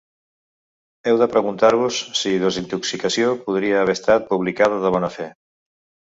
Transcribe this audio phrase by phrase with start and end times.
[1.09, 5.29] Heu de preguntar-vos si ‘Desintoxicació’ podria haver estat publicada de bona fe.